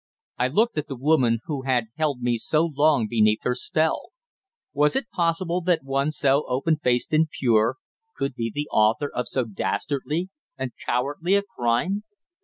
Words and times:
I 0.39 0.47
looked 0.47 0.79
at 0.79 0.87
the 0.87 0.95
woman 0.95 1.41
who 1.45 1.61
had 1.61 1.89
held 1.95 2.23
me 2.23 2.39
so 2.39 2.65
long 2.75 3.05
beneath 3.07 3.43
her 3.43 3.53
spell. 3.53 4.13
Was 4.73 4.95
it 4.95 5.11
possible 5.11 5.61
that 5.61 5.83
one 5.83 6.09
so 6.09 6.43
open 6.47 6.77
faced 6.77 7.13
and 7.13 7.29
pure 7.29 7.75
could 8.17 8.33
be 8.33 8.51
the 8.51 8.65
author 8.71 9.11
of 9.13 9.27
so 9.27 9.43
dastardly 9.45 10.29
and 10.57 10.71
cowardly 10.87 11.35
a 11.35 11.43
crime? 11.43 12.03